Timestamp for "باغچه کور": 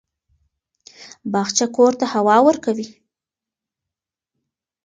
1.31-1.93